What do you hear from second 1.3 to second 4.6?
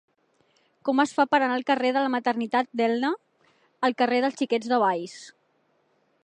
per anar del carrer de la Maternitat d'Elna al carrer dels